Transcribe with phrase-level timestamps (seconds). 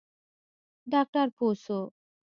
[0.91, 1.79] ډاکتر پوه سو.